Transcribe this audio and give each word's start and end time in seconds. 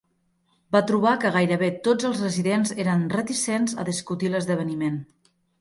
Va 0.75 0.79
trobar 0.91 1.11
que 1.23 1.31
gairebé 1.35 1.69
tots 1.89 2.09
els 2.11 2.23
residents 2.25 2.73
eren 2.87 3.07
reticents 3.19 3.79
a 3.85 3.89
discutir 3.93 4.33
l'esdeveniment. 4.33 4.99